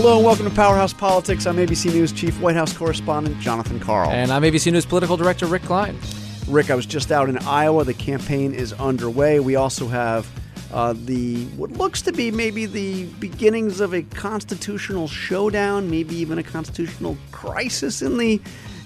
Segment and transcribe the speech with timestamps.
[0.00, 1.44] Hello and welcome to Powerhouse Politics.
[1.44, 4.08] I'm ABC News Chief White House Correspondent Jonathan Karl.
[4.10, 5.98] And I'm ABC News Political Director Rick Klein.
[6.46, 7.82] Rick, I was just out in Iowa.
[7.82, 9.40] The campaign is underway.
[9.40, 10.30] We also have
[10.72, 16.38] uh, the what looks to be maybe the beginnings of a constitutional showdown, maybe even
[16.38, 18.40] a constitutional crisis in the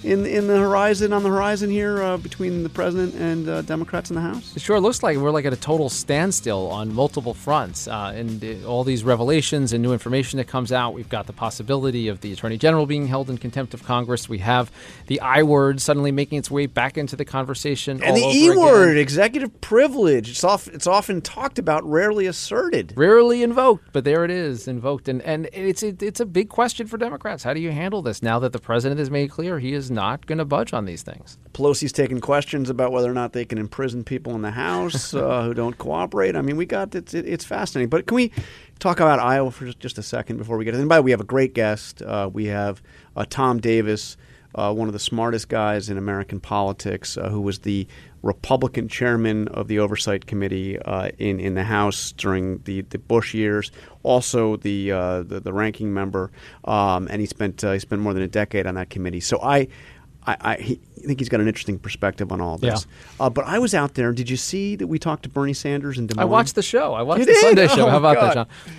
[0.04, 4.10] in in the horizon on the horizon here uh, between the president and uh, Democrats
[4.10, 4.56] in the House?
[4.56, 8.44] It sure looks like we're like at a total standstill on multiple fronts, uh, and
[8.44, 10.94] uh, all these revelations and new information that comes out.
[10.94, 14.28] We've got the possibility of the attorney general being held in contempt of Congress.
[14.28, 14.70] We have
[15.06, 18.96] the I word suddenly making its way back into the conversation, and the E word,
[18.96, 20.30] executive privilege.
[20.30, 20.68] It's off.
[20.68, 25.48] It's often talked about, rarely asserted, rarely invoked, but there it is, invoked, and and
[25.52, 27.44] it's it, it's a big question for Democrats.
[27.44, 30.26] How do you handle this now that the president has made clear he is not
[30.26, 31.38] going to budge on these things.
[31.52, 35.44] Pelosi's taking questions about whether or not they can imprison people in the House uh,
[35.44, 36.34] who don't cooperate.
[36.36, 37.88] I mean, we got it's, it's fascinating.
[37.88, 38.32] But can we
[38.78, 40.74] talk about Iowa for just a second before we get?
[40.74, 42.02] And by the way, we have a great guest.
[42.02, 42.82] Uh, we have
[43.16, 44.16] uh, Tom Davis,
[44.54, 47.86] uh, one of the smartest guys in American politics, uh, who was the
[48.22, 53.34] Republican chairman of the Oversight Committee uh, in in the House during the, the Bush
[53.34, 56.30] years, also the uh, the, the, ranking member,
[56.64, 59.20] um, and he spent uh, he spent more than a decade on that committee.
[59.20, 59.68] So I.
[60.24, 62.86] I, I, he, I think he's got an interesting perspective on all this.
[63.18, 63.26] Yeah.
[63.26, 64.12] Uh, but I was out there.
[64.12, 66.16] Did you see that we talked to Bernie Sanders and?
[66.16, 66.94] I watched the show.
[66.94, 67.40] I watched you the did?
[67.40, 67.88] Sunday show.
[67.88, 68.28] Oh, How about God.
[68.28, 68.74] that, John?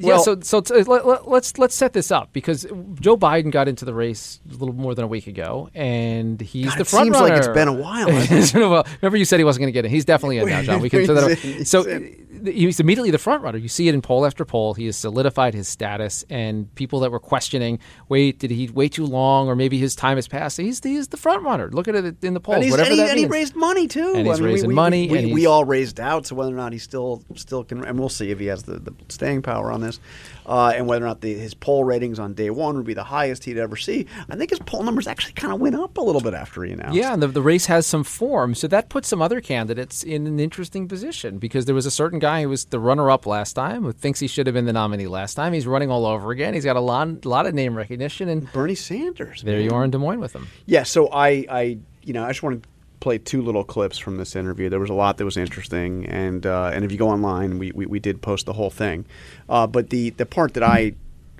[0.00, 2.64] Well- yeah, so so t- let, let, let's let's set this up because
[3.00, 6.66] Joe Biden got into the race a little more than a week ago, and he's
[6.66, 7.28] God, the it front seems runner.
[7.28, 8.06] like it's been a while.
[8.10, 8.86] It's been a while.
[9.02, 9.90] Remember, you said he wasn't going to get in.
[9.90, 10.80] He's definitely in now, John.
[10.80, 11.38] We can set that up.
[11.66, 11.98] So uh,
[12.44, 13.58] he's immediately the front runner.
[13.58, 14.74] You see it in poll after poll.
[14.74, 19.06] He has solidified his status, and people that were questioning, wait, did he wait too
[19.06, 20.56] long, or maybe his time has passed?
[20.56, 21.70] He's he's the front runner.
[21.70, 22.62] Look at it in the polls.
[22.62, 24.14] and, whatever and, he, that and he raised money too.
[24.14, 26.52] And he's I mean, raising we, money, We, and we all raised out, so whether
[26.52, 29.42] or not he still still can, and we'll see if he has the, the staying
[29.42, 30.00] power on this,
[30.46, 33.04] uh, and whether or not the, his poll ratings on day one would be the
[33.04, 34.06] highest he'd ever see.
[34.28, 36.72] I think his poll numbers actually kind of went up a little bit after he
[36.72, 36.96] announced.
[36.96, 38.54] Yeah, and the, the race has some form.
[38.54, 42.18] So that puts some other candidates in an interesting position because there was a certain
[42.18, 44.72] guy who was the runner up last time who thinks he should have been the
[44.72, 45.52] nominee last time.
[45.52, 46.54] He's running all over again.
[46.54, 48.28] He's got a lot, lot of name recognition.
[48.28, 49.42] And Bernie Sanders.
[49.42, 49.64] there man.
[49.64, 50.48] you are in Des Moines with him.
[50.66, 52.68] Yeah, so I, I, you know, I just want to
[53.00, 54.68] play two little clips from this interview.
[54.68, 57.72] There was a lot that was interesting, and uh, and if you go online, we,
[57.72, 59.06] we, we did post the whole thing.
[59.48, 60.94] Uh, but the the part that I,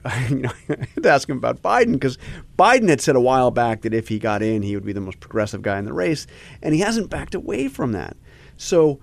[0.28, 2.18] you know, I had to ask him about Biden because
[2.58, 5.00] Biden had said a while back that if he got in, he would be the
[5.00, 6.26] most progressive guy in the race,
[6.62, 8.16] and he hasn't backed away from that.
[8.56, 9.00] So.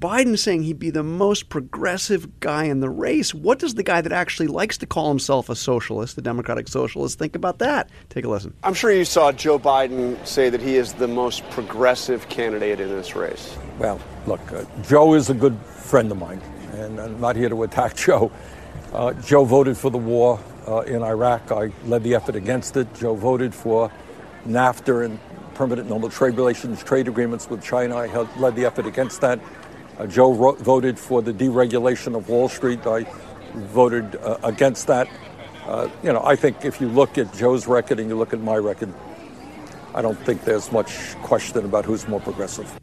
[0.00, 3.34] Biden saying he'd be the most progressive guy in the race.
[3.34, 7.18] What does the guy that actually likes to call himself a socialist, a democratic socialist,
[7.18, 7.90] think about that?
[8.08, 8.54] Take a listen.
[8.62, 12.88] I'm sure you saw Joe Biden say that he is the most progressive candidate in
[12.88, 13.54] this race.
[13.78, 16.40] Well, look, uh, Joe is a good friend of mine,
[16.72, 18.32] and I'm not here to attack Joe.
[18.94, 21.52] Uh, Joe voted for the war uh, in Iraq.
[21.52, 22.92] I led the effort against it.
[22.94, 23.92] Joe voted for
[24.46, 25.20] NAFTA and
[25.54, 27.98] permanent normal trade relations, trade agreements with China.
[27.98, 29.38] I held, led the effort against that.
[30.00, 32.86] Uh, Joe ro- voted for the deregulation of Wall Street.
[32.86, 33.04] I
[33.54, 35.10] voted uh, against that.
[35.66, 38.40] Uh, you know, I think if you look at Joe's record and you look at
[38.40, 38.94] my record,
[39.94, 42.80] I don't think there's much question about who's more progressive.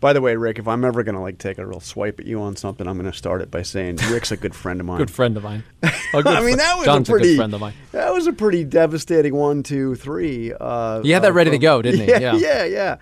[0.00, 2.40] By the way, Rick, if I'm ever gonna like take a real swipe at you
[2.40, 4.96] on something, I'm gonna start it by saying Rick's a good friend of mine.
[4.98, 5.62] Good friend of mine.
[6.12, 7.72] A good I mean, that was John's a pretty good friend of mine.
[7.92, 10.52] That was a pretty devastating one, two, three.
[10.58, 12.06] Uh, He had that uh, ready to go, didn't he?
[12.08, 12.34] Yeah, Yeah.
[12.34, 12.96] yeah, yeah.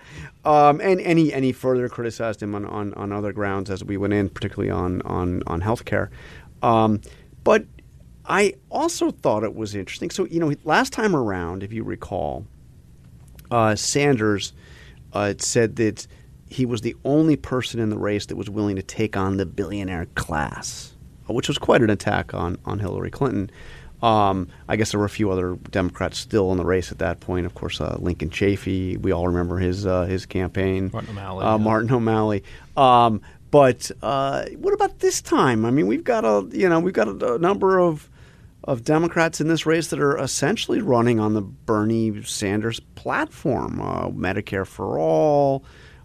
[0.45, 3.83] Um, and and he, and he further criticized him on, on, on other grounds as
[3.83, 6.09] we went in, particularly on on on healthcare.
[6.61, 7.01] Um,
[7.43, 7.65] but
[8.27, 10.11] I also thought it was interesting.
[10.11, 12.45] So you know, last time around, if you recall,
[13.49, 14.53] uh, Sanders
[15.13, 16.05] uh, said that
[16.49, 19.45] he was the only person in the race that was willing to take on the
[19.45, 20.93] billionaire class,
[21.27, 23.49] which was quite an attack on, on Hillary Clinton.
[24.01, 27.19] Um, I guess there were a few other Democrats still in the race at that
[27.19, 27.45] point.
[27.45, 28.97] Of course, uh, Lincoln Chafee.
[28.97, 30.89] We all remember his uh, his campaign.
[30.93, 31.63] Martin O'Malley, Uh, yeah.
[31.63, 32.43] Martin O'Malley.
[32.77, 35.65] Um, but uh, what about this time?
[35.65, 38.09] I mean, we've got a you know we've got a, a number of
[38.63, 44.07] of Democrats in this race that are essentially running on the Bernie Sanders platform, uh,
[44.09, 45.63] Medicare for all.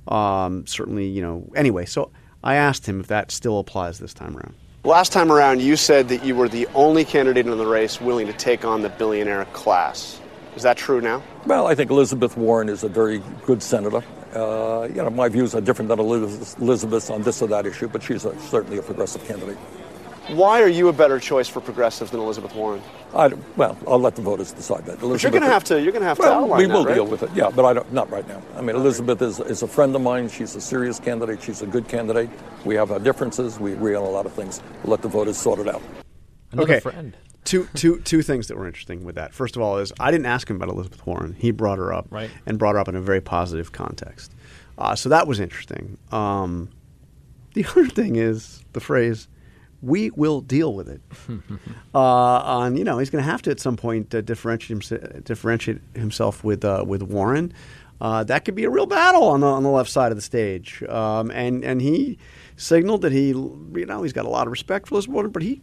[0.09, 1.51] Um, certainly, you know.
[1.57, 2.11] Anyway, so
[2.43, 4.55] I asked him if that still applies this time around.
[4.85, 8.27] Last time around, you said that you were the only candidate in the race willing
[8.27, 10.21] to take on the billionaire class.
[10.57, 11.23] Is that true now?
[11.47, 14.05] Well, I think Elizabeth Warren is a very good senator.
[14.35, 18.03] Uh, you know, my views are different than Elizabeth's on this or that issue, but
[18.03, 19.57] she's a, certainly a progressive candidate.
[20.29, 22.81] Why are you a better choice for progressives than Elizabeth Warren?
[23.15, 24.99] I well, I'll let the voters decide that.
[25.01, 25.81] But you're going to have to.
[25.81, 26.95] You're going to have to Well, outline we that, will right?
[26.95, 27.31] deal with it.
[27.35, 28.41] Yeah, but I don't, not right now.
[28.57, 30.29] I mean, Elizabeth is, is a friend of mine.
[30.31, 31.43] She's a serious candidate.
[31.43, 32.31] She's a good candidate.
[32.65, 33.61] We have our differences.
[33.61, 34.63] We agree on a lot of things.
[34.83, 35.83] We'll let the voters sort it out.
[36.53, 36.81] Another Okay.
[36.81, 37.15] friend.
[37.45, 39.35] two, two, two things that were interesting with that.
[39.35, 41.35] First of all, is I didn't ask him about Elizabeth Warren.
[41.39, 42.31] He brought her up, Right.
[42.47, 44.33] and brought her up in a very positive context.
[44.79, 45.99] Uh, so that was interesting.
[46.11, 46.71] Um,
[47.53, 49.29] the other thing is the phrase
[49.85, 51.01] "we will deal with it."
[51.95, 55.25] uh, on you know he's going to have to at some point uh, differentiate himse-
[55.25, 57.53] differentiate himself with uh, with Warren.
[58.01, 60.23] Uh, that could be a real battle on the on the left side of the
[60.23, 60.83] stage.
[60.85, 62.19] Um, and and he
[62.57, 65.43] signaled that he you know he's got a lot of respect for Elizabeth Warren, but
[65.43, 65.63] he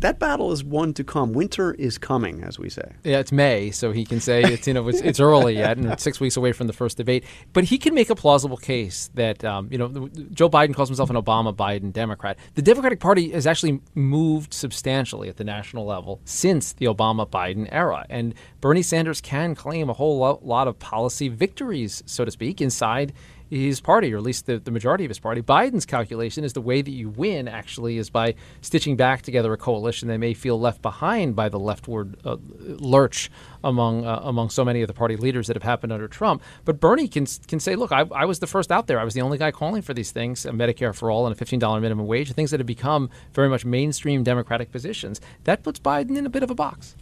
[0.00, 1.32] that battle is one to come.
[1.32, 2.92] Winter is coming, as we say.
[3.02, 5.98] Yeah, it's May, so he can say it's you know it's, it's early yet, and
[6.00, 7.24] six weeks away from the first debate.
[7.52, 11.10] But he can make a plausible case that um, you know Joe Biden calls himself
[11.10, 12.38] an Obama Biden Democrat.
[12.54, 17.68] The Democratic Party has actually moved substantially at the national level since the Obama Biden
[17.72, 22.30] era, and Bernie Sanders can claim a whole lo- lot of policy victories, so to
[22.30, 23.12] speak, inside
[23.50, 25.42] his party, or at least the, the majority of his party.
[25.42, 29.56] Biden's calculation is the way that you win actually is by stitching back together a
[29.56, 33.30] coalition that may feel left behind by the leftward uh, lurch
[33.64, 36.42] among uh, among so many of the party leaders that have happened under Trump.
[36.64, 39.00] But Bernie can can say, look, I, I was the first out there.
[39.00, 41.58] I was the only guy calling for these things: Medicare for all and a fifteen
[41.58, 45.20] dollar minimum wage, things that have become very much mainstream Democratic positions.
[45.44, 46.96] That puts Biden in a bit of a box.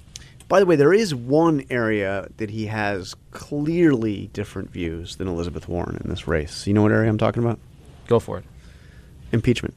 [0.48, 5.68] By the way, there is one area that he has clearly different views than Elizabeth
[5.68, 6.66] Warren in this race.
[6.66, 7.58] You know what area I'm talking about?
[8.06, 8.44] Go for it.
[9.32, 9.74] Impeachment.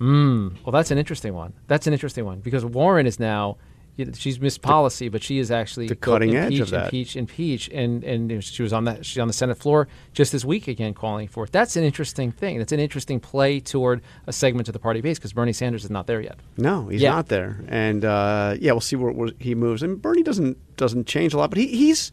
[0.00, 1.54] Mm, well, that's an interesting one.
[1.66, 3.56] That's an interesting one because Warren is now.
[3.96, 6.84] You know, she's missed policy, but she is actually the cutting edge of that.
[6.86, 9.04] Impeach, impeach, and and she was on that.
[9.04, 11.52] She's on the Senate floor just this week again, calling for it.
[11.52, 12.56] That's an interesting thing.
[12.58, 15.90] That's an interesting play toward a segment of the party base because Bernie Sanders is
[15.90, 16.38] not there yet.
[16.56, 17.10] No, he's Yeah.
[17.10, 19.82] not there, and uh, yeah, we'll see where, where he moves.
[19.82, 22.10] And Bernie doesn't doesn't change a lot, but he, he's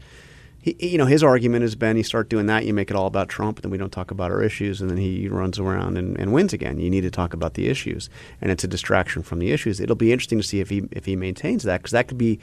[0.60, 3.06] he, you know his argument has been you start doing that, you make it all
[3.06, 5.96] about Trump, and then we don't talk about our issues, and then he runs around
[5.96, 6.78] and, and wins again.
[6.78, 8.10] You need to talk about the issues,
[8.40, 9.80] and it's a distraction from the issues.
[9.80, 12.38] It'll be interesting to see if he if he maintains that because that could be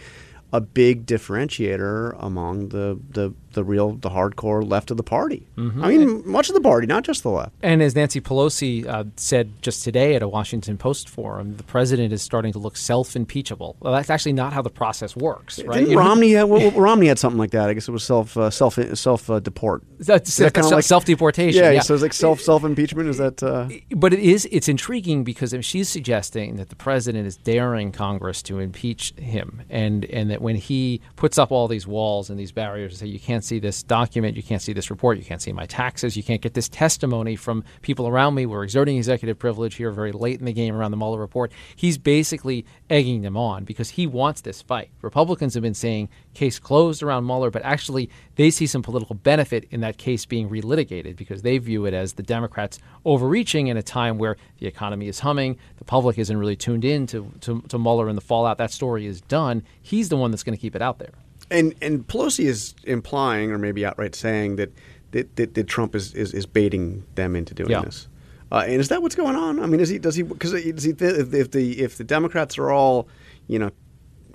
[0.54, 5.48] a big differentiator among the, the, the real the hardcore left of the party.
[5.58, 7.54] I mean, much of the party, not just the left.
[7.64, 12.14] And as Nancy Pelosi uh, said just today at a Washington Post forum, the president
[12.14, 13.78] is starting to look self-impeachable.
[13.80, 15.80] Well, that's actually not how the process works, right?
[15.80, 17.68] Didn't You know, Romney have, well, Romney had something like that?
[17.70, 19.82] I guess it was self uh, self self uh, deport.
[20.00, 21.62] That's, that kinda like- self-deportation.
[21.62, 21.80] Yeah, yeah.
[21.82, 23.10] so it's like self self impeachment.
[23.10, 23.42] Is that?
[23.42, 27.92] Uh, but it is it's intriguing because if she's suggesting that the president is daring
[27.92, 32.40] Congress to impeach him, and and that when he puts up all these walls and
[32.40, 35.24] these barriers and say you can't see this document, you can't see this report, you
[35.24, 38.46] can't see my taxes, you can't get this testimony from people around me.
[38.46, 41.52] We're exerting executive privilege here very late in the game around the Mueller report.
[41.76, 44.90] He's basically egging them on because he wants this fight.
[45.02, 49.68] Republicans have been saying case closed around Mueller, but actually they see some political benefit
[49.72, 53.84] in that case being relitigated because they view it as the Democrats overreaching in a
[53.84, 57.80] time where the economy is humming, the public isn't really tuned in to, to, to
[57.80, 58.58] Mueller and the fallout.
[58.58, 59.64] That story is done.
[59.82, 61.14] He's the one that's going to keep it out there.
[61.52, 64.72] And and Pelosi is implying, or maybe outright saying that
[65.12, 67.82] that, that, that Trump is, is, is baiting them into doing Yeah.
[67.82, 68.08] this.
[68.52, 69.60] Uh, and is that what's going on?
[69.60, 72.72] I mean, is he does he because he if, if the if the Democrats are
[72.72, 73.08] all
[73.48, 73.72] you know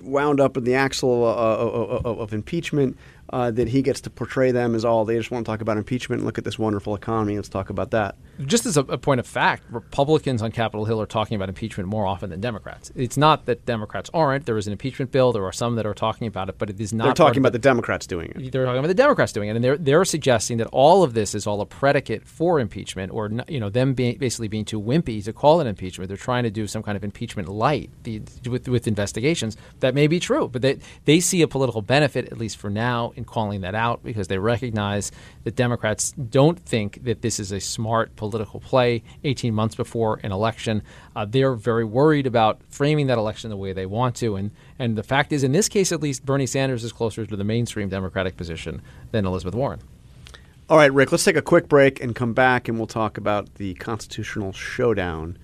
[0.01, 2.97] wound up in the axle uh, of, of, of impeachment,
[3.31, 5.77] uh, that he gets to portray them as all they just want to talk about
[5.77, 6.23] impeachment.
[6.25, 7.35] Look at this wonderful economy.
[7.37, 8.15] Let's talk about that.
[8.45, 11.87] Just as a, a point of fact, Republicans on Capitol Hill are talking about impeachment
[11.87, 12.91] more often than Democrats.
[12.95, 14.45] It's not that Democrats aren't.
[14.45, 15.31] There is an impeachment bill.
[15.31, 17.05] There are some that are talking about it, but it is not.
[17.05, 18.51] They're talking about the Democrats doing it.
[18.51, 21.35] they're talking about the Democrats doing it, and they're they're suggesting that all of this
[21.35, 25.23] is all a predicate for impeachment, or you know them being basically being too wimpy
[25.23, 26.07] to call it impeachment.
[26.07, 29.57] They're trying to do some kind of impeachment light the, with with investigations.
[29.81, 33.13] That may be true, but they they see a political benefit at least for now
[33.15, 35.11] in calling that out because they recognize
[35.43, 39.03] that Democrats don't think that this is a smart political play.
[39.23, 40.81] Eighteen months before an election,
[41.15, 44.97] uh, they're very worried about framing that election the way they want to, and and
[44.97, 47.89] the fact is, in this case at least, Bernie Sanders is closer to the mainstream
[47.89, 49.81] Democratic position than Elizabeth Warren.
[50.69, 53.55] All right, Rick, let's take a quick break and come back and we'll talk about
[53.55, 55.37] the constitutional showdown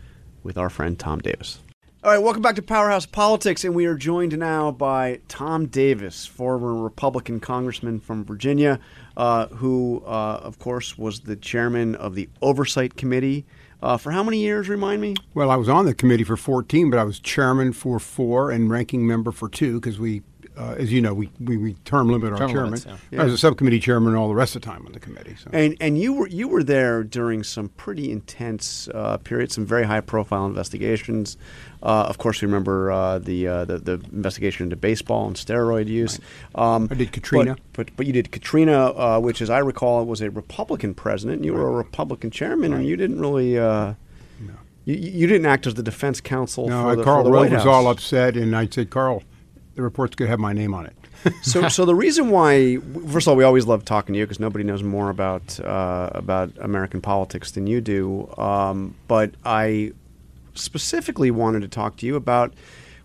[0.43, 1.59] with our friend Tom Davis.
[2.01, 6.25] All right, welcome back to Powerhouse Politics, and we are joined now by Tom Davis,
[6.25, 8.79] former Republican congressman from Virginia,
[9.18, 13.46] uh, who, uh, of course, was the chairman of the Oversight Committee
[13.84, 14.70] uh, for how many years?
[14.70, 15.15] Remind me.
[15.34, 18.70] Well, I was on the committee for 14, but I was chairman for four and
[18.70, 20.22] ranking member for two because we,
[20.60, 22.72] uh, as you know, we, we, we term limit our Term chairman.
[22.72, 23.22] limits, yeah.
[23.22, 25.36] I was a subcommittee chairman all the rest of the time on the committee.
[25.42, 25.50] So.
[25.54, 29.86] And and you were you were there during some pretty intense uh, periods, some very
[29.86, 31.38] high profile investigations.
[31.82, 35.88] Uh, of course, we remember uh, the, uh, the the investigation into baseball and steroid
[35.88, 36.20] use.
[36.56, 37.56] Um, I did Katrina.
[37.56, 41.46] but, but but you did Katrina, uh, which, as I recall, was a Republican president.
[41.46, 43.58] You were a Republican chairman, and you didn't really.
[43.58, 43.94] Uh,
[44.86, 47.42] You, you didn't act as the defense counsel No, for the, Karl for the Rove
[47.44, 49.22] White was all upset, and I said, Karl,
[49.79, 50.95] the report's going to have my name on it.
[51.41, 54.39] so, so the reason why, first of all, we always love talking to you because
[54.39, 58.29] nobody knows more about uh, about American politics than you do.
[58.38, 59.93] Um, but I
[60.53, 62.53] specifically wanted to talk to you about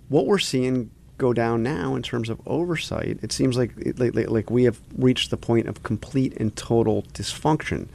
[0.08, 3.18] what we're seeing go down now in terms of oversight.
[3.22, 7.02] It seems like like, like- like we have reached the point of complete and total
[7.14, 7.86] dysfunction.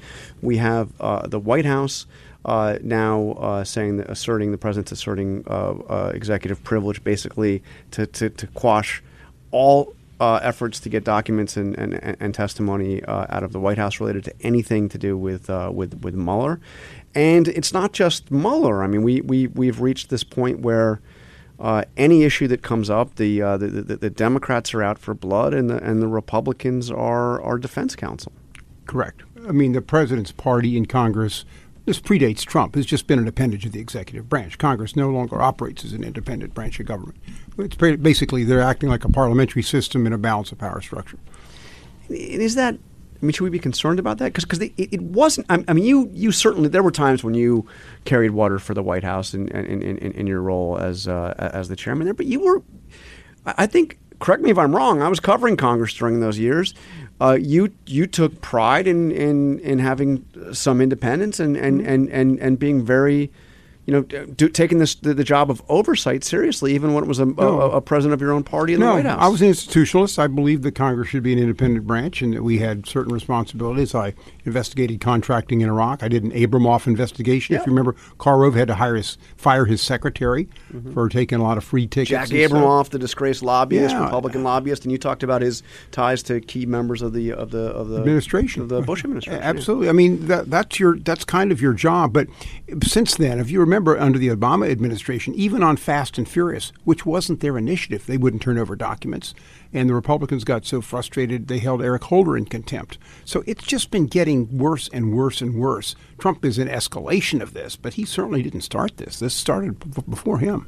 [0.41, 2.05] We have uh, the White House.
[2.46, 8.08] Uh, now uh, saying that asserting the president's asserting uh, uh, executive privilege basically to,
[8.08, 9.03] to, to quash
[9.51, 14.00] all uh, efforts to get documents and, and, and testimony out of the White House
[14.00, 16.60] related to anything to do with with with Mueller,
[17.15, 18.84] and it's not just Mueller.
[18.84, 21.00] I mean, we we we've reached this point where.
[21.62, 25.13] Uh, any issue that comes up, the, uh, the, the the Democrats are out for
[25.13, 28.31] blood, and the and the Republicans are are defense counsel.
[28.86, 29.24] Correct.
[29.46, 31.43] I mean, the president's party in Congress,
[31.89, 34.60] this predates Trump, It's just been an appendage of the executive branch.
[34.60, 37.17] Congress no longer operates as an independent branch of government.
[37.58, 41.17] It's basically they're acting like a parliamentary system in a balance of power structure.
[42.08, 42.75] Is that?
[42.75, 44.34] I mean, should we be concerned about that?
[44.34, 45.48] Because it, it wasn't.
[45.50, 47.65] I mean, you you certainly there were times when you
[48.05, 51.69] carried water for the White House in in, in, in your role as uh, as
[51.69, 52.62] the chairman there, but you were.
[53.46, 53.98] I think.
[54.19, 55.01] Correct me if I'm wrong.
[55.01, 56.74] I was covering Congress during those years.
[57.21, 62.39] Uh, you you took pride in, in, in having some independence and and, and, and,
[62.39, 63.29] and being very,
[63.89, 67.17] you know, do, taking this the, the job of oversight seriously, even when it was
[67.17, 67.62] a, No.
[67.62, 69.17] a, a president of your own party in no, the White House.
[69.19, 70.19] I was an institutionalist.
[70.19, 73.96] I believed that Congress should be an independent branch and that we had certain responsibilities.
[73.96, 74.13] I
[74.46, 76.03] investigated contracting in Iraq.
[76.03, 77.55] I did an Abramoff investigation.
[77.55, 77.62] Yeah.
[77.62, 80.93] If you remember, Karl Rove had to hire his, fire his secretary mm-hmm.
[80.93, 82.12] for taking a lot of free tickets.
[82.12, 82.38] Jack stuff.
[82.38, 84.05] Abramoff, the disgraced lobbyist, Yeah.
[84.05, 87.72] Republican lobbyist, and you talked about his ties to key members of the of the
[87.72, 89.41] of the administration, of the Bush administration.
[89.41, 89.89] Absolutely.
[89.89, 92.13] I mean, that, that's your that's kind of your job.
[92.13, 92.27] But
[92.84, 97.05] since then, if you remember, under the Obama administration, even on Fast and Furious, which
[97.05, 99.33] wasn't their initiative, they wouldn't turn over documents,
[99.74, 102.98] and the Republicans got so frustrated they held Eric Holder in contempt.
[103.25, 105.95] So it's just been getting worse and worse and worse.
[106.17, 109.19] Trump is an escalation of this, but he certainly didn't start this.
[109.19, 110.67] This started b- before him.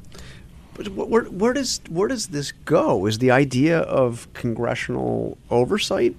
[0.74, 3.04] But where, where does where does this go?
[3.06, 6.16] Is the idea of congressional oversight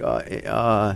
[0.00, 0.94] uh, uh,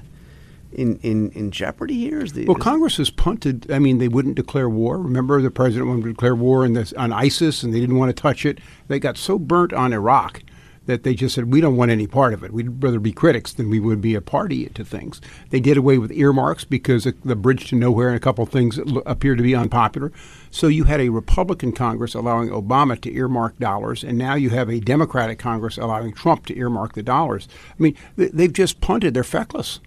[0.73, 2.21] in in in jeopardy here?
[2.21, 3.71] Is the Well, is- Congress has punted.
[3.71, 4.99] I mean, they wouldn't declare war.
[4.99, 8.15] Remember, the president wanted to declare war on, this, on ISIS, and they didn't want
[8.15, 8.59] to touch it.
[8.89, 10.43] They got so burnt on Iraq
[10.87, 12.53] that they just said, "We don't want any part of it.
[12.53, 15.99] We'd rather be critics than we would be a party to things." They did away
[15.99, 19.55] with earmarks because the bridge to nowhere and a couple of things appeared to be
[19.55, 20.11] unpopular.
[20.51, 24.69] So you had a Republican Congress allowing Obama to earmark dollars, and now you have
[24.69, 27.47] a Democratic Congress allowing Trump to earmark the dollars.
[27.79, 29.15] I mean, th- they've just punted.
[29.15, 29.79] They're feckless.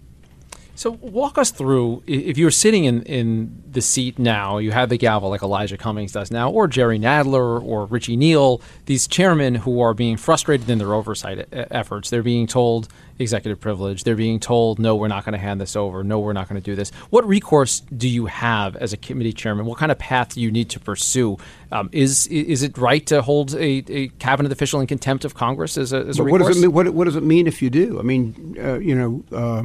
[0.76, 4.88] So walk us through if you were sitting in, in the seat now, you had
[4.88, 9.54] the gavel like Elijah Cummings does now, or Jerry Nadler or Richie Neal, these chairmen
[9.54, 12.10] who are being frustrated in their oversight efforts.
[12.10, 14.04] They're being told executive privilege.
[14.04, 16.02] They're being told, no, we're not going to hand this over.
[16.02, 16.90] No, we're not going to do this.
[17.10, 19.66] What recourse do you have as a committee chairman?
[19.66, 21.38] What kind of path do you need to pursue?
[21.72, 25.76] Um, is is it right to hold a, a cabinet official in contempt of Congress
[25.78, 26.54] as a, as a But what recourse?
[26.56, 26.72] does it mean?
[26.74, 27.98] What, what does it mean if you do?
[27.98, 29.62] I mean, uh, you know, uh,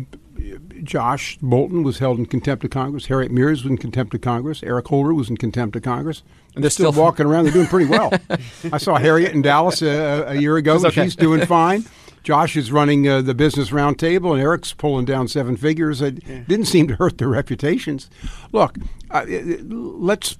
[0.83, 3.07] Josh Bolten was held in contempt of Congress.
[3.07, 4.63] Harriet Miers was in contempt of Congress.
[4.63, 6.23] Eric Holder was in contempt of Congress.
[6.55, 7.43] And they're still, still- walking around.
[7.45, 8.11] They're doing pretty well.
[8.71, 10.75] I saw Harriet in Dallas a, a year ago.
[10.77, 11.03] Okay.
[11.03, 11.83] She's doing fine.
[12.23, 16.01] Josh is running uh, the business roundtable, and Eric's pulling down seven figures.
[16.01, 18.09] It didn't seem to hurt their reputations.
[18.51, 18.77] Look,
[19.11, 20.37] uh, let's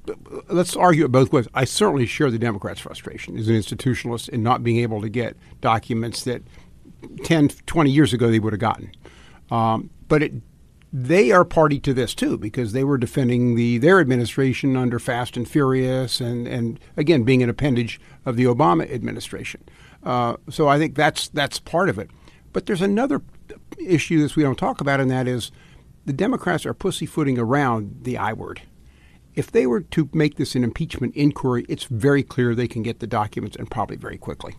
[0.49, 1.47] let's argue it both ways.
[1.53, 5.37] I certainly share the Democrats' frustration as an institutionalist in not being able to get
[5.61, 6.43] documents that
[7.23, 8.91] 10, 20 years ago they would have gotten.
[9.51, 10.33] Um, but it,
[10.91, 15.37] they are party to this too because they were defending the their administration under Fast
[15.37, 19.63] and Furious and, and again being an appendage of the Obama administration.
[20.03, 22.09] Uh, so I think that's that's part of it.
[22.53, 23.21] But there's another
[23.77, 25.51] issue that we don't talk about, and that is
[26.05, 28.61] the Democrats are pussyfooting around the I word.
[29.35, 32.99] If they were to make this an impeachment inquiry, it's very clear they can get
[32.99, 34.55] the documents and probably very quickly.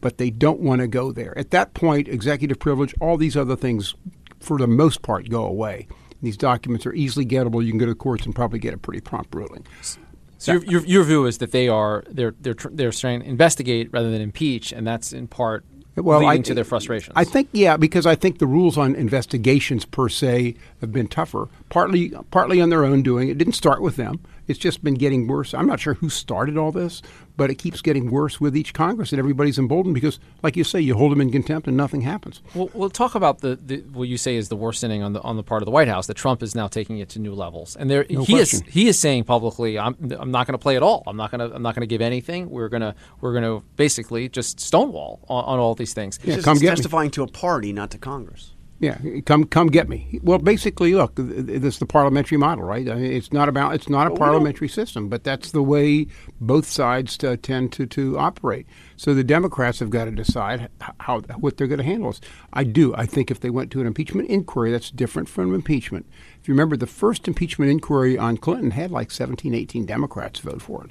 [0.00, 1.36] But they don't want to go there.
[1.38, 3.94] At that point, executive privilege, all these other things,
[4.38, 5.88] for the most part, go away.
[6.22, 7.64] These documents are easily gettable.
[7.64, 9.66] You can go to courts and probably get a pretty prompt ruling.
[10.40, 13.26] So your, your, your view is that they are they're they're tr- they're trying to
[13.26, 15.64] investigate rather than impeach, and that's in part
[15.96, 17.12] leading I- to their frustrations.
[17.14, 21.48] I think, yeah, because I think the rules on investigations per se have been tougher.
[21.68, 23.28] Partly, partly on their own doing.
[23.28, 24.20] It didn't start with them.
[24.50, 25.54] It's just been getting worse.
[25.54, 27.00] I'm not sure who started all this,
[27.36, 30.80] but it keeps getting worse with each Congress, and everybody's emboldened because, like you say,
[30.80, 32.42] you hold them in contempt and nothing happens.
[32.54, 35.36] Well, we'll talk about the, the what you say is the worsening on the on
[35.36, 37.76] the part of the White House that Trump is now taking it to new levels,
[37.76, 38.66] and there No he question.
[38.66, 41.02] is he is saying publicly, I'm I'm not going to play at all.
[41.06, 42.50] I'm not going to I'm not going to give anything.
[42.50, 46.18] We're gonna we're going to basically just stonewall on, on all these things.
[46.24, 46.76] Yeah, He's come just get me.
[46.76, 48.54] testifying to a party, not to Congress.
[48.80, 50.18] Yeah, come come get me.
[50.22, 52.88] Well, basically, look, th- th- this is the parliamentary model, right?
[52.88, 56.06] I mean, it's not about it's not a parliamentary system, but that's the way
[56.40, 58.66] both sides uh, tend to, to operate.
[58.96, 60.70] So the Democrats have got to decide
[61.00, 62.22] how what they're going to handle this.
[62.54, 62.94] I do.
[62.94, 66.06] I think if they went to an impeachment inquiry, that's different from impeachment.
[66.40, 70.62] If you remember, the first impeachment inquiry on Clinton had like 17, 18 Democrats vote
[70.62, 70.90] for it.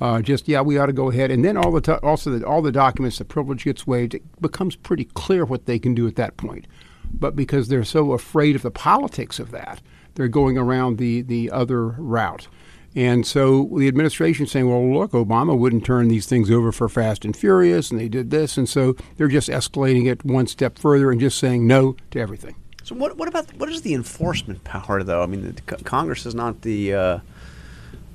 [0.00, 2.46] Uh, just yeah, we ought to go ahead, and then all the to- also the,
[2.46, 4.14] all the documents, the privilege gets waived.
[4.14, 6.66] It becomes pretty clear what they can do at that point
[7.12, 9.80] but because they're so afraid of the politics of that,
[10.14, 12.48] they're going around the, the other route.
[12.94, 17.26] And so the administration saying, well, look, Obama wouldn't turn these things over for Fast
[17.26, 18.56] and Furious, and they did this.
[18.56, 22.56] And so they're just escalating it one step further and just saying no to everything.
[22.82, 23.18] So what?
[23.18, 25.22] What about what is the enforcement power, though?
[25.22, 27.18] I mean, the, Congress is not the uh,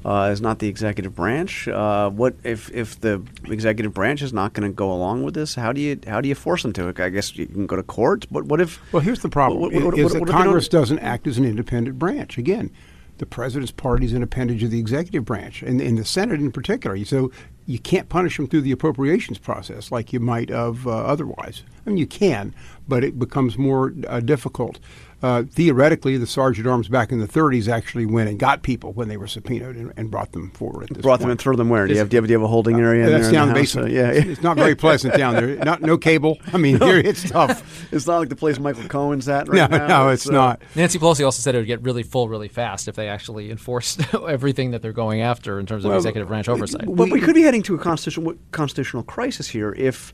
[0.06, 1.68] uh, is not the executive branch.
[1.68, 5.56] Uh, what if if the executive branch is not going to go along with this?
[5.56, 6.94] How do you how do you force them to?
[6.98, 8.26] I guess you can go to court.
[8.32, 8.80] But what if?
[8.94, 11.00] Well, here's the problem: What- what- is what- that what if they don't- Congress doesn't
[11.00, 12.38] act as an independent branch.
[12.38, 12.72] Again,
[13.20, 16.52] the president's party is an appendage of the executive branch, and in the Senate in
[16.52, 16.98] particular.
[17.06, 17.32] So
[17.68, 21.62] you can't punish them through the appropriations process like you might of uh, otherwise.
[21.86, 22.54] I mean, you can,
[22.88, 24.80] but it becomes more uh, difficult.
[25.22, 29.08] Uh, theoretically, the sergeant arms back in the 30s actually went and got people when
[29.08, 30.84] they were subpoenaed and, and brought them forward.
[30.84, 31.86] At this Brought them and threw them where?
[31.86, 33.06] Do you have do you have, do you have a holding area?
[33.06, 33.88] in That's there down the the basement.
[33.90, 35.56] Uh, yeah, It's, it's not very pleasant down there.
[35.58, 36.40] Not no cable.
[36.52, 37.94] I mean, here it's tough.
[37.94, 39.88] it's not like the place Michael Cohen's at right no, now.
[39.88, 40.62] no, it's uh, not.
[40.76, 44.02] Nancy Pelosi also said it would get really full really fast if they actually enforced
[44.28, 46.86] everything that they're going after in terms of Well, executive branch oversight.
[46.88, 50.14] But we could be heading to a constitutional constitutional crisis here if.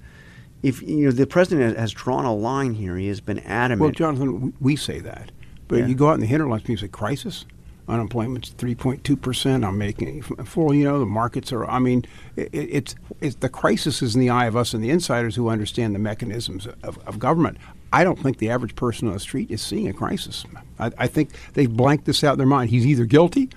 [0.64, 3.82] If you know the president has drawn a line here, he has been adamant.
[3.82, 5.32] Well, Jonathan, we- we say that,
[5.68, 5.88] but Yeah.
[5.88, 7.46] you go out in the hinterlands and you say crisis.
[7.90, 9.64] Unemployment's three point two percent.
[9.64, 10.74] I'm making full.
[10.74, 11.66] You know, the markets are.
[11.66, 12.04] I mean,
[12.36, 15.48] it, it's it's the crisis is in the eye of us and the insiders who
[15.48, 17.58] understand the mechanisms of, of government.
[17.94, 20.44] I don't think the average person on the street is seeing a crisis.
[20.78, 22.72] I, I think they've blanked this out in their mind.
[22.72, 23.50] He's either guilty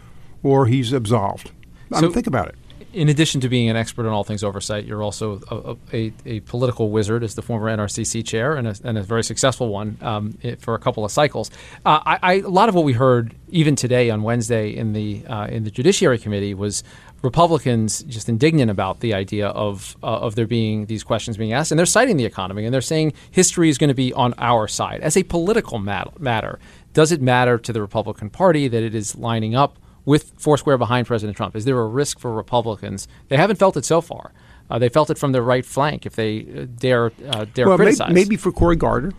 [0.45, 1.51] or he's absolved.
[1.91, 2.55] I So- mean, think about it.
[2.93, 6.41] In addition to being an expert on all things oversight, you're also a, a, a
[6.41, 10.39] political wizard as the former NRCC chair and a, and a very successful one um,
[10.59, 11.51] for a couple of cycles.
[11.87, 15.25] Uh, I, I, a lot of what we heard even today on Wednesday in the
[15.27, 16.83] uh, in the Judiciary Committee was
[17.23, 21.71] Republicans just indignant about the idea of uh, of there being these questions being asked,
[21.71, 24.67] and they're citing the economy and they're saying history is going to be on our
[24.67, 26.59] side as a political mat- matter.
[26.93, 29.79] Does it matter to the Republican Party that it is lining up?
[30.11, 31.55] With Foursquare behind President Trump?
[31.55, 33.07] Is there a risk for Republicans?
[33.29, 34.33] They haven't felt it so far.
[34.69, 37.77] Uh, they felt it from their right flank if they uh, dare uh, dare well,
[37.77, 38.13] criticize.
[38.13, 39.13] maybe for Cory Gardner,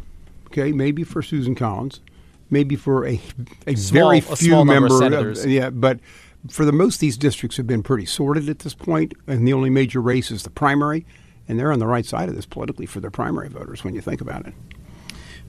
[0.48, 2.02] okay, maybe for Susan Collins,
[2.50, 3.22] maybe for a
[3.68, 5.46] a Small- very few number of senators.
[5.46, 6.02] yeah, but
[6.50, 9.70] for the most, these districts have been pretty sorted at this point, and the only
[9.70, 11.06] major race is the primary,
[11.48, 14.02] and they're on the right side of this politically for their primary voters when you
[14.02, 14.54] think about it.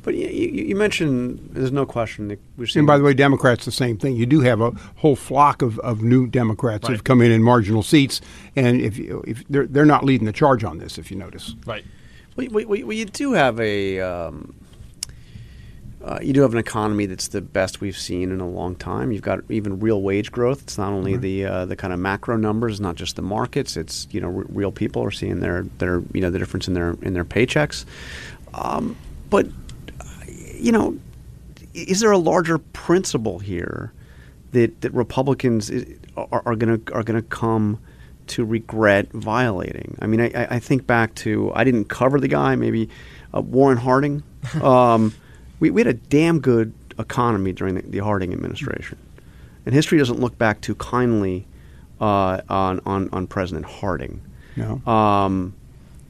[0.03, 2.81] But you, you, you mentioned there's no question that we're seeing.
[2.81, 4.17] And by the way, Democrats the same thing.
[4.17, 7.83] You do have a whole flock of, of new Democrats who've come in in marginal
[7.83, 8.21] seats,
[8.57, 11.55] and if you, if they're they're not leading the charge on this, if you notice.
[11.67, 11.85] right.
[12.35, 14.55] Well, well, well, well, you do have a um,
[16.05, 19.13] uh, you do have an economy that's the best we've seen in a long time.
[19.13, 20.63] You've got even real wage growth.
[20.63, 23.77] It's not only the uh, the kind of macro numbers, not just the markets.
[23.77, 26.75] It's you know r- real people are seeing their their you know the difference in
[26.75, 27.85] their in their paychecks.
[28.55, 28.97] Um,
[29.31, 29.47] but
[30.63, 30.97] you know,
[31.75, 33.93] is there a larger principle here
[34.53, 37.79] that that Republicans i- are, are going to are going to come
[38.29, 39.97] to regret violating?
[40.01, 42.89] I mean, I, I I think back to I didn't cover the guy, maybe
[43.35, 44.23] uh, Warren Harding.
[44.63, 45.15] Um,
[45.61, 48.99] we, we had a damn good economy during the, the Harding administration,
[49.65, 51.47] and history doesn't look back too kindly
[52.01, 54.21] uh, on, on on President Harding.
[54.57, 54.83] No.
[54.93, 55.55] Um,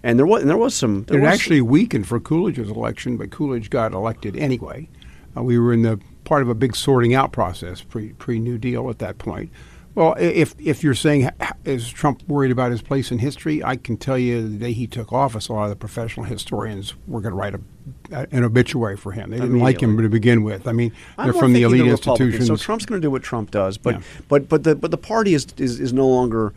[0.02, 1.04] and there was and there was some.
[1.04, 4.88] There It was, actually weakened for Coolidge's election, but Coolidge got elected anyway.
[5.36, 8.58] Uh, we were in the part of a big sorting out process pre pre New
[8.58, 9.50] Deal at that point.
[9.94, 11.28] Well, if if you're saying
[11.64, 14.86] is Trump worried about his place in history, I can tell you the day he
[14.86, 18.96] took office, a lot of the professional historians were going to write a, an obituary
[18.96, 19.30] for him.
[19.30, 20.66] They didn't like him to begin with.
[20.66, 22.46] I mean, I'm they're from the elite institutions.
[22.46, 24.02] So Trump's going to do what Trump does, but Yeah.
[24.28, 26.54] but but the but the party is is, is no longer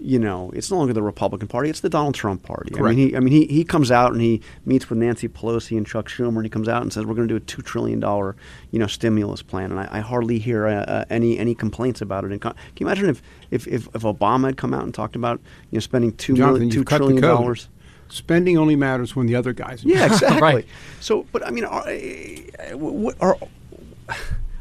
[0.00, 2.74] you know, it's no longer the Republican Party; it's the Donald Trump Party.
[2.78, 5.76] I mean, he, I mean, he, he comes out and he meets with Nancy Pelosi
[5.76, 7.62] and Chuck Schumer, and he comes out and says we're going to do a two
[7.62, 8.36] trillion dollar,
[8.70, 12.24] you know, stimulus plan, and I, I hardly hear uh, uh, any any complaints about
[12.24, 12.32] it.
[12.32, 15.16] And con- can you imagine if, if if if Obama had come out and talked
[15.16, 17.68] about you know spending two Jonathan, million, two trillion dollars?
[18.08, 19.84] Spending only matters when the other guys.
[19.84, 20.40] Yeah, exactly.
[20.40, 20.66] Right.
[20.98, 23.38] So, but I mean, are, uh, what are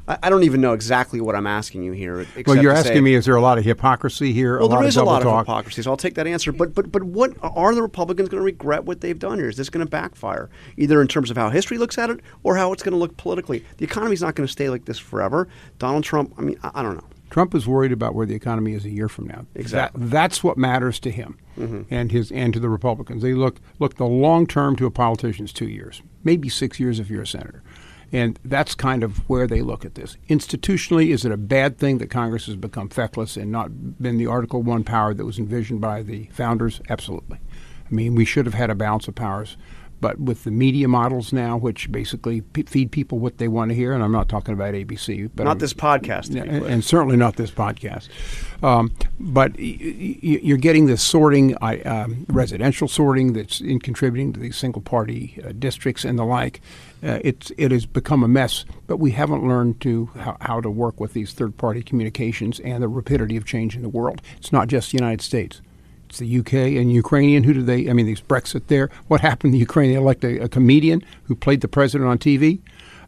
[0.09, 2.25] I I don't even know exactly what I'm asking you here.
[2.45, 4.57] Well, you're asking say- me: Is there a lot of hypocrisy here?
[4.57, 5.41] Well, a lot there of a lot talk?
[5.41, 6.51] of hypocrisy, so I'll take that answer.
[6.51, 9.47] But but but what are the Republicans going to regret what they've done here?
[9.47, 12.57] Is this going to backfire, either in terms of how history looks at it or
[12.57, 13.63] how it's going to look politically?
[13.77, 15.47] The economy's not going to stay like this forever.
[15.77, 17.05] Donald Trump, I mean, I, I don't know.
[17.29, 19.45] Trump is worried about where the economy is a year from now.
[19.55, 20.01] Exactly.
[20.01, 21.81] That, that's what matters to him mm-hmm.
[21.89, 23.21] and his and to the Republicans.
[23.21, 27.09] They look look the long term to a politician's two years, maybe six years if
[27.09, 27.63] you're a senator.
[28.11, 30.17] And that's kind of where they look at this.
[30.29, 34.27] Institutionally, is it a bad thing that Congress has become feckless and not been the
[34.27, 36.81] Article One power that was envisioned by the founders?
[36.89, 37.37] Absolutely.
[37.89, 39.57] I mean, we should have had a balance of powers.
[40.01, 43.75] But with the media models now, which basically p- feed people what they want to
[43.75, 46.45] hear, and I'm not talking about ABC, but Not I'm- this podcast, to be yeah,
[46.59, 46.65] clear.
[46.67, 48.07] and certainly not this podcast.
[48.63, 54.31] Um, but y- y- you're getting this sorting, I- um, residential sorting, that's in contributing
[54.33, 56.61] to these single party uh, districts and the like.
[57.03, 60.69] Uh, it's it has become a mess, but we haven't learned to how, how to
[60.69, 64.21] work with these third party communications and the rapidity of change in the world.
[64.37, 65.61] It's not just the United States.
[66.09, 67.43] It's the UK and Ukrainian.
[67.43, 67.87] Who do they?
[67.87, 68.89] I mean, there's Brexit there.
[69.07, 69.91] What happened Ukraine?
[69.91, 72.59] They elect a, a comedian who played the president on TV.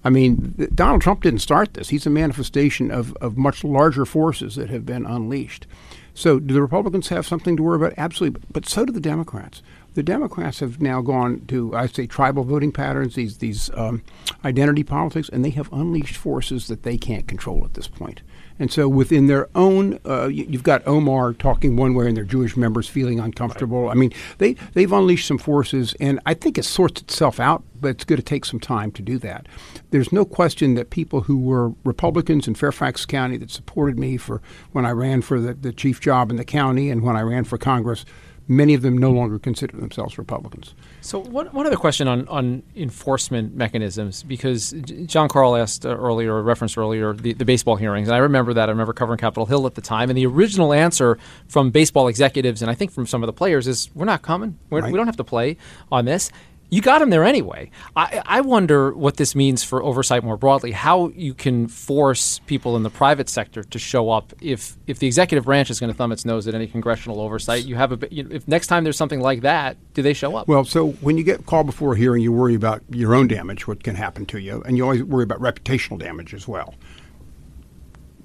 [0.03, 1.89] I mean, th- Donald Trump didn't start this.
[1.89, 5.65] He's a manifestation of, of much larger forces that have been unleashed.
[6.13, 7.93] So, do the Republicans have something to worry about?
[7.97, 8.39] Absolutely.
[8.39, 9.63] But, but so do the Democrats.
[9.95, 14.03] The Democrats have now gone to, I say, tribal voting patterns, these, these um,
[14.45, 18.21] identity politics, and they have unleashed forces that they can't control at this point.
[18.59, 22.55] And so, within their own, uh, you've got Omar talking one way, and their Jewish
[22.55, 23.89] members feeling uncomfortable.
[23.89, 27.63] I mean, they they've unleashed some forces, and I think it sorts itself out.
[27.79, 29.47] But it's going to take some time to do that.
[29.89, 34.39] There's no question that people who were Republicans in Fairfax County that supported me for
[34.71, 37.43] when I ran for the, the chief job in the county and when I ran
[37.43, 38.05] for Congress,
[38.51, 40.75] many of them no longer consider themselves Republicans.
[40.99, 44.71] So one, one other question on, on enforcement mechanisms, because
[45.05, 48.09] John Karl asked uh, earlier, or referenced earlier, the, the baseball hearings.
[48.09, 48.67] And I remember that.
[48.67, 50.09] I remember covering Capitol Hill at the time.
[50.09, 53.67] And the original answer from baseball executives, and I think from some of the players,
[53.67, 54.57] is we're not coming.
[54.69, 54.91] We're, Right.
[54.91, 55.57] We don't have to play
[55.91, 56.31] on this.
[56.73, 57.69] You got him there anyway.
[57.97, 60.71] I, I wonder what this means for oversight more broadly.
[60.71, 65.05] How you can force people in the private sector to show up if if the
[65.05, 67.65] executive branch is going to thumb its nose at any congressional oversight.
[67.65, 70.37] You have a you know, if next time there's something like that, do they show
[70.37, 70.47] up?
[70.47, 73.67] Well, so when you get called before a hearing, you worry about your own damage,
[73.67, 76.73] what can happen to you, and you always worry about reputational damage as well.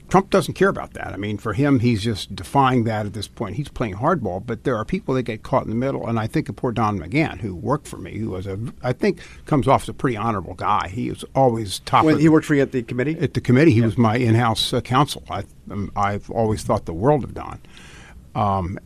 [0.08, 1.08] Trump doesn't care about that.
[1.08, 3.56] I mean, for him, he's just defying that at this point.
[3.56, 6.26] He's playing hardball, but there are people that get caught in the middle, and I
[6.28, 9.66] think of poor Don McGahn, who worked for me, who was a, I think, comes
[9.66, 10.88] off as a pretty honorable guy.
[10.88, 12.04] He was always top.
[12.04, 13.18] When of, he worked for you at the committee.
[13.18, 13.72] at the committee.
[13.72, 15.24] He was my in-house uh, counsel.
[15.28, 17.60] I, um, I've always thought the world of Don.
[18.34, 18.78] Um,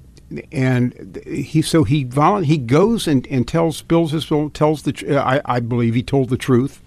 [0.52, 5.18] and he so he volu- he goes and, and tells spills his tells the tr-
[5.18, 6.80] I, I believe he told the truth,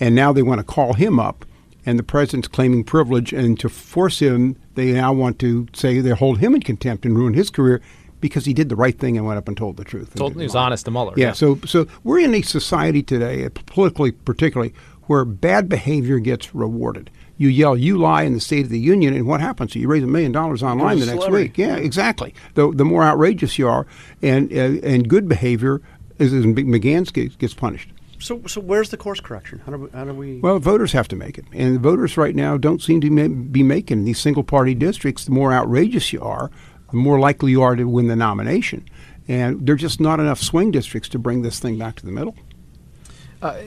[0.00, 1.44] and now they want to call him up,
[1.86, 6.10] and the president's claiming privilege, and to force him, they now want to say they
[6.10, 7.80] hold him in contempt and ruin his career
[8.20, 10.14] because he did the right thing and went up and told the truth.
[10.16, 10.66] Told he was lie.
[10.66, 11.14] honest to Mueller.
[11.16, 16.54] Yeah, so so we're in a society today, uh, politically particularly, where bad behavior gets
[16.54, 17.10] rewarded.
[17.38, 19.76] You yell, "You lie!" in the State of the Union, and what happens?
[19.76, 21.56] You raise a million dollars online the next week.
[21.56, 22.34] Yeah, exactly.
[22.54, 23.86] The the more outrageous you are,
[24.22, 25.82] and uh, and good behavior,
[26.18, 27.90] as in McGahn's case, gets punished.
[28.18, 29.60] So so where's the course correction?
[29.64, 30.40] How do we, how do we?
[30.40, 33.28] Well, voters have to make it, and the voters right now don't seem to ma-
[33.28, 35.24] be making these single party districts.
[35.24, 36.50] The more outrageous you are,
[36.90, 38.88] the more likely you are to win the nomination,
[39.28, 42.12] and there are just not enough swing districts to bring this thing back to the
[42.12, 42.34] middle.
[43.42, 43.60] Uh,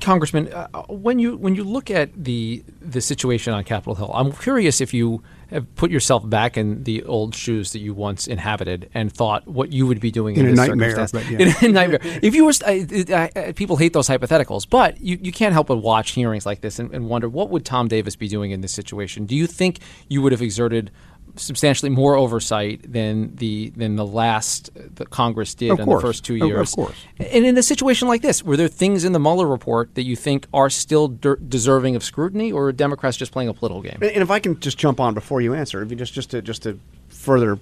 [0.00, 4.32] Congressman, uh, when you when you look at the the situation on Capitol Hill, I'm
[4.32, 5.22] curious if you have
[5.60, 9.86] put yourself back in the old shoes that you once inhabited and thought what you
[9.86, 11.28] would be doing In in, a this nightmare, circumstance.
[11.28, 11.54] but yeah.
[11.62, 12.00] In a nightmare.
[12.22, 15.52] If you were, st- I, I, I, people hate those hypotheticals, but you, you can't
[15.52, 18.50] help but watch hearings like this and, and wonder what would Tom Davis be doing
[18.50, 19.26] in this situation.
[19.26, 20.90] Do you think you would have exerted
[21.36, 26.02] substantially more oversight than the than the last uh, the Congress did Of in course.
[26.02, 26.74] the first two Of- of years?
[26.74, 26.94] course.
[27.18, 30.14] And in a situation like this, were there things in the Mueller report that you
[30.16, 33.98] think are still der- deserving of scrutiny, or are Democrats just playing a political game?
[34.00, 36.40] And if I can just jump on before you answer, if you just just to
[36.42, 37.58] just to further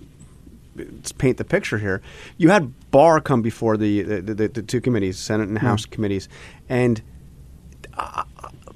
[0.79, 0.83] uh,
[1.19, 2.03] paint the picture here,
[2.37, 6.29] you had Barr come before the the, the, the two committees, Senate and House committees,
[6.69, 7.01] and
[7.97, 8.25] uh,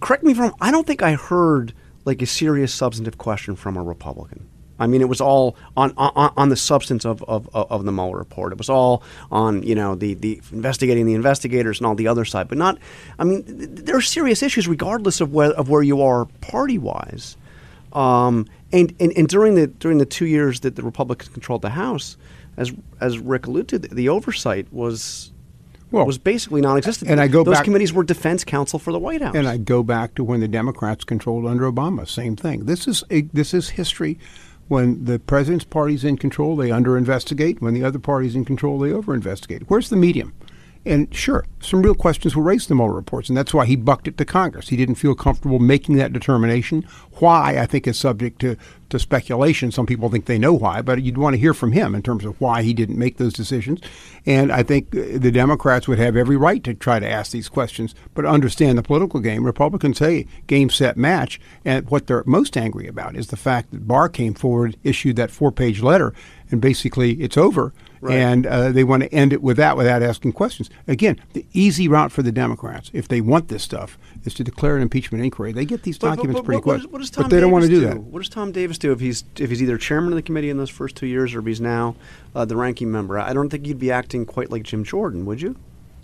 [0.01, 0.55] correct me if I'm wrong.
[0.61, 1.75] I don't think I heard
[2.07, 4.49] like a serious substantive question from a Republican.
[4.79, 8.19] I mean, it was all on on, on the substance of, of, of the Mueller
[8.19, 8.53] report.
[8.53, 12.25] It was all on you know the, the investigating the investigators and all the other
[12.25, 12.79] side, but not.
[13.19, 17.37] I mean, there are serious issues regardless of where of where you are party wise.
[17.93, 21.71] Um, and, and and during the during the two years that the Republicans controlled the
[21.71, 22.17] House,
[22.57, 25.33] as as Rick alluded to, the, the oversight was
[25.91, 27.11] well, was basically non-existent.
[27.11, 29.35] And I go those back, committees were defense counsel for the White House.
[29.35, 32.09] And I go back to when the Democrats controlled under Obama.
[32.09, 32.67] Same thing.
[32.67, 34.19] This is a, this is history.
[34.69, 37.63] When the president's party's in control, they under-investigate.
[37.63, 39.63] When the other party's in control, they over-investigate.
[39.69, 40.35] Where's the medium?
[40.87, 43.75] And sure, some real questions were raised in the Mueller reports, and that's why he
[43.75, 44.69] bucked it to Congress.
[44.69, 46.87] He didn't feel comfortable making that determination.
[47.15, 48.57] Why, I think, is subject to,
[48.91, 49.73] to speculation.
[49.73, 52.25] Some people think they know why, but you'd want to hear from him in terms
[52.25, 53.81] of why he didn't make those decisions.
[54.27, 57.49] And I think uh, the Democrats would have every right to try to ask these
[57.49, 59.45] questions, but understand the political game.
[59.45, 61.41] Republicans say game, set, match.
[61.65, 65.33] And what they're most angry about is the fact that Barr came forward, issued that
[65.33, 66.15] four page letter,
[66.53, 67.73] and basically it's over.
[68.07, 68.19] Right.
[68.19, 70.71] And uh, they want to end it with that without asking questions.
[70.87, 74.77] Again, the easy route for the Democrats, if they want this stuff, is to declare
[74.77, 75.53] an impeachment inquiry.
[75.53, 76.93] They get these documents but, but, pretty quick.
[76.93, 77.99] What does, but they don't want to do, that.
[77.99, 80.57] What does Tom Davis do if he's if he's either chairman of the committee in
[80.57, 81.97] those first two years or if he's now
[82.35, 83.19] uh, the ranking member?
[83.19, 85.57] I don't think you'd be acting quite like Jim Jordan, would you?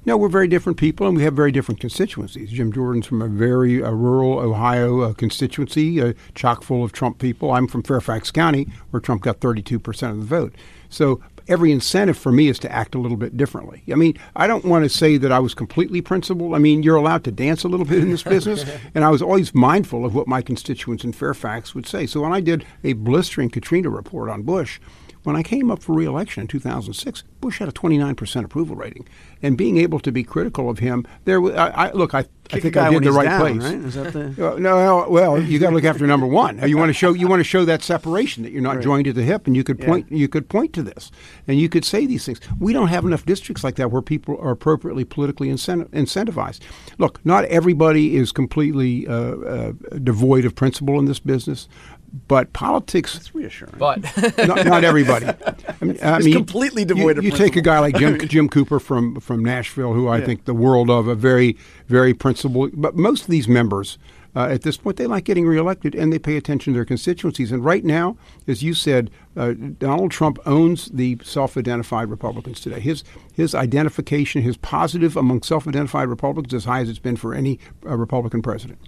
[0.05, 2.51] No, we're very different people, and we have very different constituencies.
[2.51, 7.21] Jim Jordan's from a very uh, rural Ohio uh, constituency, uh, chock full of Trump
[7.21, 7.53] people.
[7.53, 10.55] I'm from Fairfax County, where Trump got 32 percent of the vote.
[10.89, 13.83] So every incentive for me is to act a little bit differently.
[13.91, 16.55] I mean, I don't want to say that I was completely principled.
[16.55, 19.23] I mean, you're allowed to dance a little bit in this business, and I was
[19.23, 22.07] always mindful of what my constituents in Fairfax would say.
[22.07, 24.81] So when I did a blistering Katrina report on Bush,
[25.25, 29.07] when I came up for reelection in 2006, Bush had a 29% approval rating,
[29.43, 31.43] and being able to be critical of him, there.
[31.57, 33.63] I, I look, I, I think I did the right down, place.
[33.63, 33.85] Right?
[33.85, 34.53] Is that the...
[34.55, 36.59] uh, no, well, you got to look after number one.
[36.69, 38.85] You want to show you want to show that separation that you're not right.
[38.85, 40.19] joined at the hip, and you could point yeah.
[40.19, 41.11] you could point to this,
[41.47, 42.41] and you could say these things.
[42.59, 46.61] We don't have enough districts like that where people are appropriately politically incentivized.
[46.99, 51.69] Look, not everybody is completely uh, uh, devoid of principle in this business
[52.29, 53.15] but politics.
[53.15, 53.75] That's reassuring.
[53.79, 54.03] But
[54.39, 55.27] not, not, everybody.
[55.27, 57.25] I mean, I mean completely devoid you, of.
[57.25, 60.27] You take a guy like Jim Jim Cooper from from Nashville, who I yeah.
[60.27, 61.57] think the world of, a very
[61.89, 62.73] very principled.
[62.75, 63.99] But most of these members.
[64.35, 67.53] Uh, at this point, they like getting reelected and they pay attention to their constituencies.
[67.53, 68.17] And right now,
[68.49, 72.81] as you said, uh, Donald Trump owns the self-identified Republicans today.
[72.81, 77.35] His his identification, his positive among self-identified Republicans, is as high as it's been for
[77.35, 78.79] any uh, Republican president.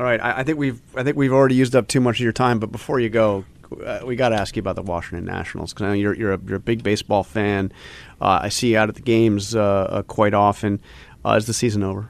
[0.00, 2.22] All right, I, I, think we've I think we've already used up too much of
[2.22, 2.58] your time.
[2.58, 3.44] But before you go,
[3.84, 6.32] uh, we got to ask you about the Washington Nationals because I know you're you're
[6.32, 7.70] a, you're a big baseball fan.
[8.18, 10.80] Uh, I see you out at the games uh, uh quite often.
[11.22, 12.08] Uh, is the season over?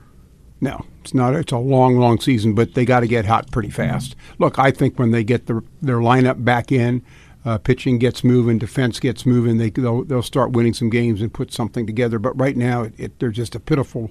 [0.61, 1.35] No, it's not.
[1.35, 4.14] It's a long, long season, but they got to get hot pretty fast.
[4.38, 7.03] Look, I think when they get the, their lineup back in,
[7.44, 11.35] uh, pitching gets moving, defense gets moving, they they'll, they'll, start winning some games and
[11.35, 12.20] put something together.
[12.20, 14.11] But right now, it, it, they're just a pitiful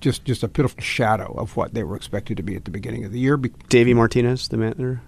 [0.00, 3.04] just just a pitiful shadow of what they were expected to be at the beginning
[3.04, 3.36] of the year.
[3.36, 5.00] Davey Martinez, the manager.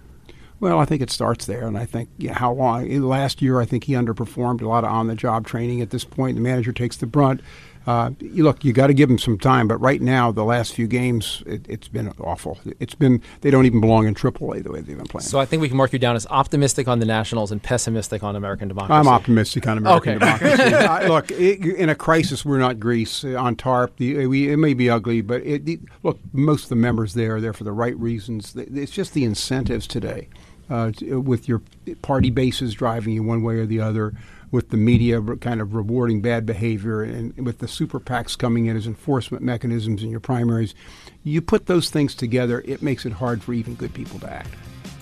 [0.59, 2.89] Well, I think it starts there, and I think yeah, how long?
[3.01, 5.81] Last year, I think he underperformed a lot of on-the-job training.
[5.81, 7.41] At this point, the manager takes the brunt.
[7.85, 10.87] Uh, look, you got to give them some time, but right now, the last few
[10.87, 12.57] games, it, has been awful.
[12.79, 15.23] It's been they don't even belong in AAA the way they've been playing.
[15.23, 18.23] So I think we can mark you down as optimistic on the Nationals and pessimistic
[18.23, 18.97] on American democracy.
[18.97, 20.19] I'm optimistic on American okay.
[20.19, 20.75] democracy.
[20.75, 23.97] I, look, it, in a crisis, we're not Greece uh, on TARP.
[23.97, 27.35] The, we, it may be ugly, but it, the, look, most of the members there
[27.35, 28.55] are there for the right reasons.
[28.55, 30.29] It's just the incentives today.
[30.69, 31.61] Uh, with your
[32.01, 34.13] party bases driving you one way or the other,
[34.53, 38.77] with the media kind of rewarding bad behavior and with the super PACs coming in
[38.77, 40.75] as enforcement mechanisms in your primaries,
[41.23, 44.51] you put those things together, it makes it hard for even good people to act.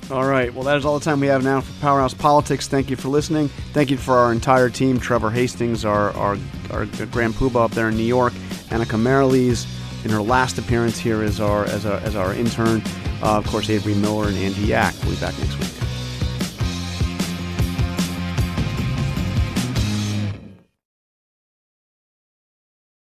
[0.10, 0.54] All right.
[0.54, 2.70] Well, that is all the time we have now for Powerhouse Politics.
[2.70, 3.50] Thank you for listening.
[3.74, 6.38] Thank you for our entire team Trevor Hastings, our, our,
[6.72, 8.32] our Grand Poobah up there in New York,
[8.70, 9.68] Annika Mariles.
[10.06, 12.82] In her last appearance here as our, as our, as our intern.
[13.22, 14.96] Uh, of course, Avery Miller and Angie Yak.
[15.04, 15.91] We'll be back next week.